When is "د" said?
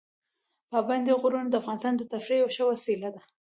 1.49-1.55, 1.99-2.03